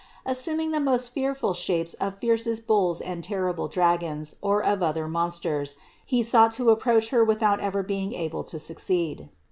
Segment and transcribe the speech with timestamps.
[0.25, 5.75] Assuming the most fearful shapes of fiercest bulls and terrible dragons or of other monsters,
[6.03, 9.29] he sought to ap proach Her without ever being able to succeed.